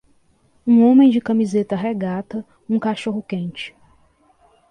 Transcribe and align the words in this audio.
Um 0.65 0.83
homem 0.83 1.11
de 1.11 1.21
camiseta 1.21 1.75
regata 1.75 2.43
um 2.67 2.79
cachorro-quente. 2.79 3.75